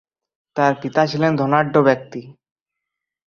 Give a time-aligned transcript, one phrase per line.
[0.55, 2.21] তার পিতা ছিলেন ধনাঢ্য ব্যক্তি।